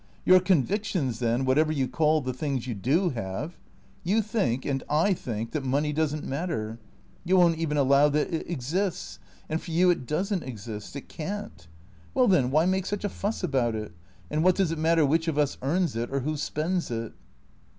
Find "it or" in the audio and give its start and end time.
15.95-16.21